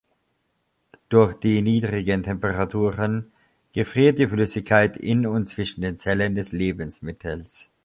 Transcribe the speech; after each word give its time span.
Durch 1.09 1.35
die 1.35 1.61
niedrigen 1.61 2.23
Temperaturen 2.23 3.31
gefriert 3.71 4.17
die 4.17 4.25
Flüssigkeit 4.27 4.97
in 4.97 5.27
und 5.27 5.45
zwischen 5.45 5.81
den 5.81 5.99
Zellen 5.99 6.33
des 6.33 6.51
Lebensmittels. 6.51 7.69